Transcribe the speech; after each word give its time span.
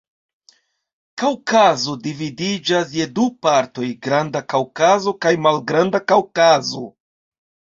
Kaŭkazo 1.21 1.97
dividiĝas 2.07 2.95
je 2.99 3.07
du 3.19 3.27
partoj: 3.49 3.91
Granda 4.09 4.41
Kaŭkazo 4.55 5.15
kaj 5.27 5.35
Malgranda 5.49 6.03
Kaŭkazo. 6.15 6.87